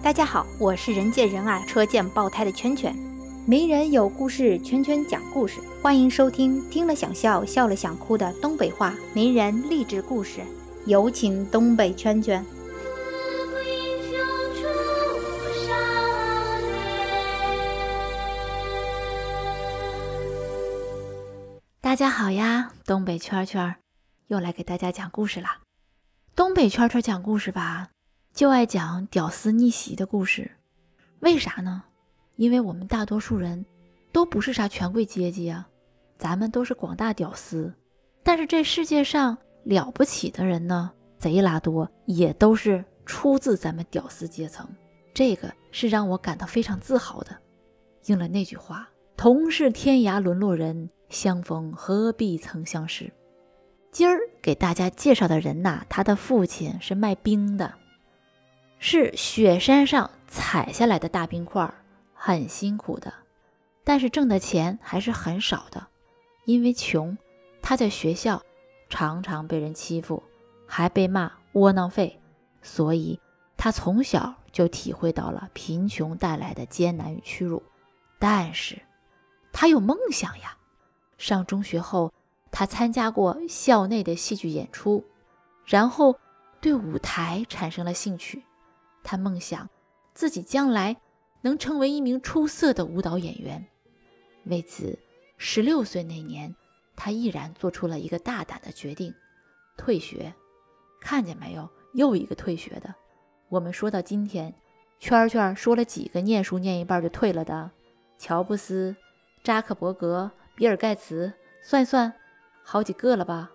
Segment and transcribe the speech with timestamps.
[0.00, 2.96] 大家好，我是人见人爱、车见爆胎的圈圈。
[3.44, 10.40] 没人有故事，圈圈讲故事，欢迎收听听了想笑、笑了想哭的东北话名人励志故事。
[10.86, 12.44] 有请东北圈圈。
[21.80, 23.76] 大家好呀，东北圈圈
[24.28, 25.48] 又来给大家讲故事了。
[26.36, 27.88] 东北圈圈讲故事吧。
[28.38, 30.48] 就爱讲屌丝逆袭的故事，
[31.18, 31.82] 为啥呢？
[32.36, 33.66] 因为我们大多数人
[34.12, 35.68] 都不是啥权贵阶级啊，
[36.18, 37.74] 咱们都是广大屌丝。
[38.22, 44.68] 但是这世界上了不起的人呢，贼拉多，也都是出自咱们屌丝阶层。
[45.12, 47.36] 这个是让我感到非常自豪的。
[48.04, 53.12] 应了那句话：“同是天涯沦落人，相逢何必曾相识。”
[53.90, 57.74] 今儿给大家介绍的人呐，他的父亲是卖冰的。
[58.78, 61.72] 是雪山上采下来的大冰块，
[62.14, 63.12] 很辛苦的，
[63.84, 65.88] 但是挣的钱还是很少的。
[66.44, 67.18] 因为穷，
[67.60, 68.42] 他在学校
[68.88, 70.22] 常常被人欺负，
[70.66, 72.20] 还被骂窝囊废，
[72.62, 73.20] 所以
[73.56, 77.62] 他从小就体会到了贫穷带来的艰难与屈辱。
[78.18, 78.80] 但是，
[79.52, 80.56] 他有梦想呀。
[81.18, 82.12] 上中学后，
[82.52, 85.04] 他参加过校内的戏剧演出，
[85.66, 86.18] 然后
[86.60, 88.44] 对舞台产生了兴趣。
[89.10, 89.70] 他梦想
[90.12, 90.94] 自己将来
[91.40, 93.66] 能成为一名出色的舞蹈演员。
[94.44, 94.98] 为此，
[95.38, 96.54] 十六岁那年，
[96.94, 99.14] 他毅然做出了一个大胆的决定：
[99.78, 100.30] 退学。
[101.00, 102.94] 看见没有，又一个退学的。
[103.48, 104.52] 我们说到今天，
[105.00, 107.70] 圈圈说了几个念书念一半就退了的？
[108.18, 108.94] 乔布斯、
[109.42, 112.12] 扎克伯格、比尔盖茨，算算，
[112.62, 113.50] 好几个了吧？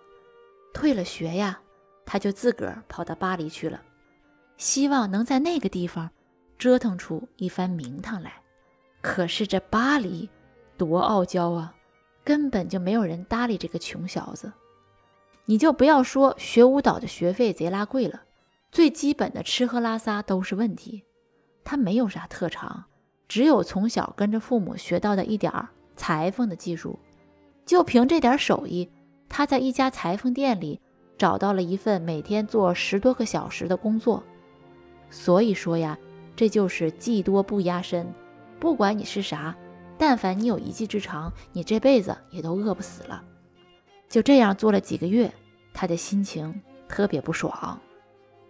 [0.72, 1.60] 退了学呀，
[2.04, 3.80] 他就自个儿跑到巴黎去了。
[4.56, 6.10] 希望能在那个地方
[6.58, 8.32] 折腾出一番名堂来。
[9.00, 10.28] 可是这巴黎
[10.78, 11.74] 多傲娇啊，
[12.24, 14.52] 根本就没有人搭理这个穷小子。
[15.44, 18.22] 你就不要说学舞蹈的学费贼拉贵了，
[18.72, 21.04] 最基本的吃喝拉撒都是问题。
[21.62, 22.84] 他没有啥特长，
[23.28, 26.98] 只有从小跟着父母学到的一点儿裁缝的技术。
[27.66, 28.90] 就凭这点手艺，
[29.28, 30.80] 他在一家裁缝店里
[31.18, 34.22] 找到了一份每天做十多个小时的工作。
[35.14, 35.96] 所以说呀，
[36.34, 38.12] 这就是技多不压身。
[38.58, 39.54] 不管你是啥，
[39.96, 43.22] 但凡你有一技之长，你这辈子也都饿不死了。
[44.08, 45.32] 就这样做了几个月，
[45.72, 47.80] 他的心情特别不爽。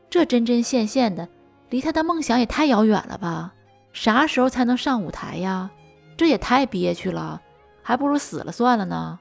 [0.09, 1.29] 这针针线线的，
[1.69, 3.53] 离他的梦想也太遥远了吧？
[3.93, 5.71] 啥时候才能上舞台呀？
[6.17, 7.43] 这也太憋屈了，
[7.83, 9.21] 还不如死了算了呢。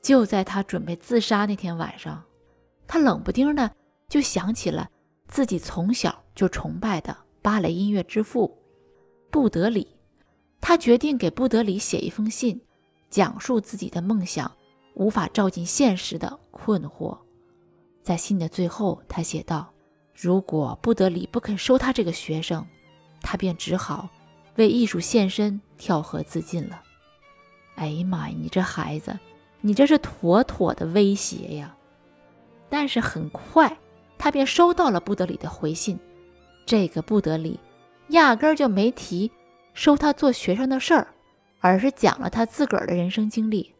[0.00, 2.22] 就在他准备自杀那天晚上，
[2.86, 3.72] 他冷不丁的
[4.08, 4.88] 就想起了。
[5.26, 8.58] 自己从小就崇拜的芭蕾音乐之父
[9.30, 9.86] 布德里，
[10.60, 12.60] 他决定给布德里写一封信，
[13.08, 14.50] 讲述自己的梦想
[14.94, 17.16] 无法照进现实的困惑。
[18.02, 19.72] 在信的最后，他写道
[20.14, 22.66] ：“如果布德里不肯收他这个学生，
[23.20, 24.08] 他便只好
[24.56, 26.82] 为艺术献身，跳河自尽了。”
[27.76, 29.18] 哎呀妈呀，你这孩子，
[29.60, 31.76] 你这是妥妥的威胁呀！
[32.68, 33.76] 但是很快。
[34.16, 35.98] 他便收到了布德里的回信，
[36.66, 37.60] 这个布德里
[38.08, 39.30] 压根儿就没提
[39.72, 41.08] 收他做学生的事儿，
[41.60, 43.74] 而是讲了他自个儿的人生经历。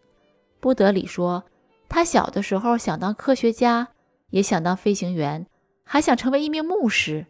[0.60, 1.44] 布德里说，
[1.88, 3.88] 他小的时候想当科学家，
[4.30, 5.46] 也想当飞行员，
[5.84, 7.26] 还想成为一名牧师，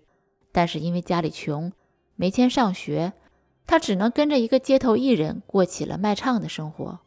[0.52, 1.72] 但是因为家里穷，
[2.16, 3.12] 没钱上学，
[3.66, 6.98] 他只能跟着一个街头艺人过起了卖唱的生活。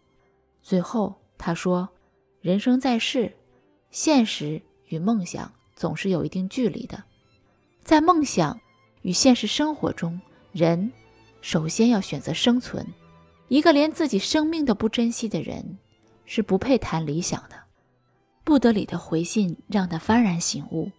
[0.62, 1.90] 最后他说，
[2.42, 3.34] 人生在世，
[3.90, 5.52] 现实与梦想。
[5.76, 7.04] 总是有一定距离的，
[7.88, 8.60] 在梦想
[9.04, 10.20] 与现实生活中，
[10.52, 10.92] 人
[11.40, 12.86] 首先要选择生存。
[13.48, 15.78] 一个连自己生命都不珍惜的人，
[16.26, 17.56] 是不配谈理想的。
[18.44, 20.92] 布德里的回信让他幡然醒悟。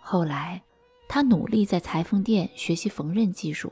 [0.00, 0.62] 后来，
[1.08, 3.70] 他努力在裁缝店学习缝纫技术，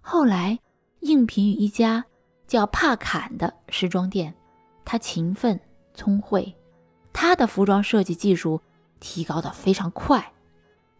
[0.00, 0.58] 后来
[0.98, 2.04] 应聘于一家
[2.48, 4.34] 叫帕坎的时装店。
[4.84, 5.60] 他勤奋
[5.94, 6.52] 聪慧，
[7.12, 8.60] 他的服装设计技术。
[8.98, 10.32] 提高的非常快，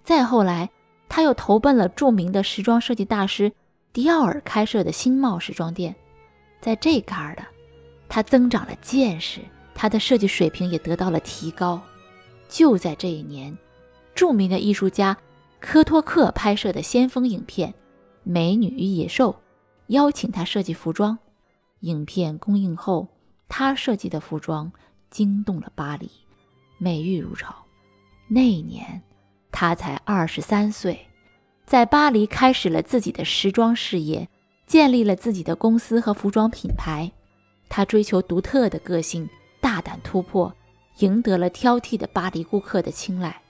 [0.04, 0.70] 再后来，
[1.08, 3.52] 他又投奔了著名的时装设计大师
[3.92, 5.94] 迪奥尔开设的新茂时装店，
[6.60, 7.42] 在这嘎儿的，
[8.08, 9.40] 他增长了见识，
[9.74, 11.80] 他的设计水平也得到了提高。
[12.48, 13.56] 就在这一年，
[14.14, 15.16] 著名的艺术家
[15.60, 17.70] 科托克拍摄的先锋影片
[18.22, 19.32] 《美女与野兽》，
[19.88, 21.18] 邀请他设计服装。
[21.80, 23.08] 影片公映后，
[23.48, 24.70] 他设计的服装
[25.10, 26.10] 惊动了巴黎，
[26.78, 27.54] 美誉如潮。
[28.28, 29.02] 那一年，
[29.58, 31.06] 他才二十三岁，
[31.64, 34.28] 在巴黎开始了自己的时装事业，
[34.66, 37.10] 建立了自己的公司和服装品牌。
[37.70, 39.26] 他追求独特的个性，
[39.58, 40.54] 大胆突破，
[40.98, 43.40] 赢得了挑剔的巴黎顾客的青睐。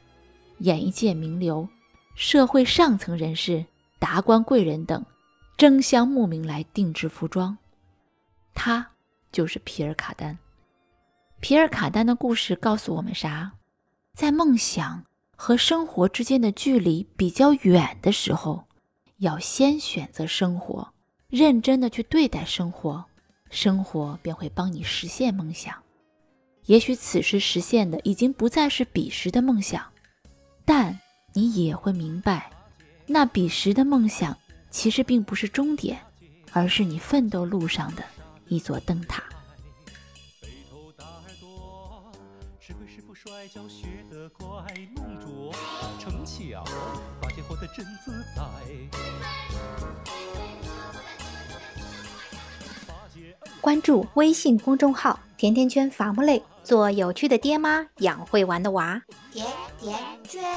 [0.58, 1.68] 演艺界名流、
[2.14, 3.66] 社会上层人士、
[3.98, 5.04] 达官贵人等
[5.56, 7.58] 争相慕名来定制服装。
[8.54, 8.92] 他
[9.32, 10.38] 就是皮尔卡丹。
[11.40, 13.54] 皮尔卡丹的故事告诉我们啥？
[14.14, 15.02] 在梦想
[15.36, 18.64] 和生活之间的距离比较远的时候，
[19.18, 20.92] 要先选择生活，
[21.28, 23.04] 认真的去对待生活，
[23.50, 25.74] 生活便会帮你实现梦想。
[26.64, 29.84] 也许此时实现的已经不再是彼时的梦想，
[30.64, 30.98] 但
[31.32, 32.50] 你也会明白，
[33.06, 34.36] 那彼时的梦想
[34.70, 36.00] 其实并不是终点，
[36.50, 38.02] 而是你奋斗路上的
[38.48, 39.22] 一座灯塔。
[43.26, 44.46] 摔跤学得快，
[44.94, 45.52] 弄拙
[45.98, 46.62] 成巧，
[47.20, 48.44] 发现活得真自在。
[53.60, 59.02] 关注微信公众号“甜甜圈伐木累”，做有趣的爹妈，养会玩的娃。
[59.32, 59.44] 甜
[59.80, 60.44] 甜圈。